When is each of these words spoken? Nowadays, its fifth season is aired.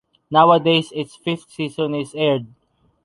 Nowadays, 0.31 0.91
its 0.95 1.15
fifth 1.15 1.51
season 1.51 1.93
is 1.93 2.15
aired. 2.15 2.47